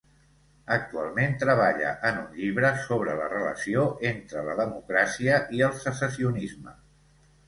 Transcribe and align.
Actualment 0.75 1.35
treballa 1.41 1.91
en 2.09 2.15
un 2.21 2.31
llibre 2.37 2.71
sobre 2.85 3.17
la 3.19 3.27
relació 3.33 3.83
entre 4.13 4.43
la 4.47 4.55
democràcia 4.61 5.37
i 5.59 5.63
el 5.69 5.77
secessionisme. 5.85 6.75